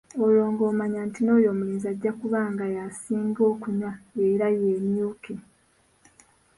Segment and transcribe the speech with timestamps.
[0.23, 3.91] Olwo ng'omanya nti n'oyo omulenzi ajja kuba nga yasinga okunywa
[4.27, 5.33] era yeemyuke.